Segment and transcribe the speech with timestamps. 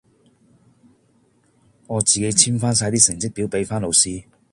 [1.85, 4.23] 我自己簽返曬啲成績表俾返老師。